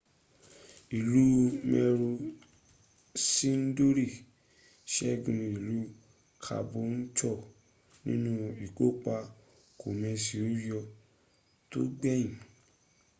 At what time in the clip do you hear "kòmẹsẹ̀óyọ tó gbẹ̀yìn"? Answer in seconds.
9.81-12.33